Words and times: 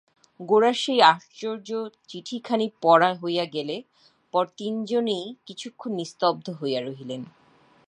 গোরার 0.39 0.77
সেই 0.83 0.99
আশ্চর্য 1.11 1.69
চিঠিখানি 2.07 2.67
পড়া 2.81 3.11
হইয়া 3.15 3.45
গেলে 3.45 3.75
পর 4.33 4.45
তিনজনেই 4.57 5.25
কিছুক্ষণ 5.45 5.91
নিস্তব্ধ 5.95 6.45
হইয়া 6.61 6.81
রহিলেন। 6.81 7.21